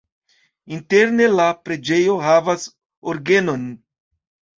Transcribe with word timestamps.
Interne 0.77 1.27
la 1.39 1.45
preĝejo 1.67 2.15
havas 2.29 2.65
orgenon. 3.13 3.69